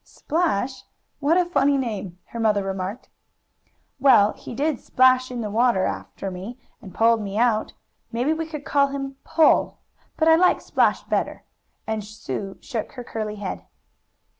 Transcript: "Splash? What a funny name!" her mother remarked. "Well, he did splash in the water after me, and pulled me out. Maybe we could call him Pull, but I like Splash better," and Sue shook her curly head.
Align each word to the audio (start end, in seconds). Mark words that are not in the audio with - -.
"Splash? 0.03 0.81
What 1.19 1.37
a 1.37 1.45
funny 1.45 1.77
name!" 1.77 2.17
her 2.29 2.39
mother 2.39 2.63
remarked. 2.63 3.09
"Well, 3.99 4.33
he 4.33 4.55
did 4.55 4.79
splash 4.79 5.29
in 5.29 5.41
the 5.41 5.51
water 5.51 5.85
after 5.85 6.31
me, 6.31 6.57
and 6.81 6.91
pulled 6.91 7.21
me 7.21 7.37
out. 7.37 7.73
Maybe 8.11 8.33
we 8.33 8.47
could 8.47 8.65
call 8.65 8.87
him 8.87 9.17
Pull, 9.23 9.77
but 10.17 10.27
I 10.27 10.33
like 10.37 10.59
Splash 10.59 11.03
better," 11.03 11.43
and 11.85 12.03
Sue 12.03 12.57
shook 12.61 12.93
her 12.93 13.03
curly 13.03 13.35
head. 13.35 13.67